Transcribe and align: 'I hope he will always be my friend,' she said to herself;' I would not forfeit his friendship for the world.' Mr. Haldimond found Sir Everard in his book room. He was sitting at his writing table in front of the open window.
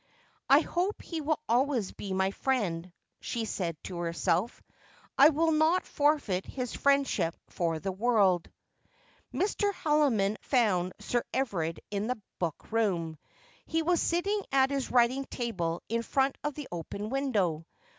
'I 0.49 0.61
hope 0.61 1.03
he 1.03 1.21
will 1.21 1.39
always 1.47 1.91
be 1.91 2.11
my 2.11 2.31
friend,' 2.31 2.91
she 3.19 3.45
said 3.45 3.77
to 3.83 3.97
herself;' 3.99 4.59
I 5.19 5.29
would 5.29 5.53
not 5.53 5.85
forfeit 5.85 6.43
his 6.47 6.73
friendship 6.73 7.35
for 7.49 7.77
the 7.77 7.91
world.' 7.91 8.49
Mr. 9.31 9.71
Haldimond 9.71 10.37
found 10.41 10.93
Sir 10.97 11.23
Everard 11.35 11.81
in 11.91 12.09
his 12.09 12.17
book 12.39 12.71
room. 12.71 13.19
He 13.67 13.83
was 13.83 14.01
sitting 14.01 14.41
at 14.51 14.71
his 14.71 14.89
writing 14.89 15.25
table 15.25 15.83
in 15.87 16.01
front 16.01 16.35
of 16.43 16.55
the 16.55 16.67
open 16.71 17.09
window. 17.11 17.67